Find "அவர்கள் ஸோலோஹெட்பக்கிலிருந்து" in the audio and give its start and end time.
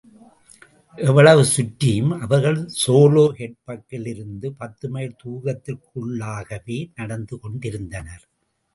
2.19-4.49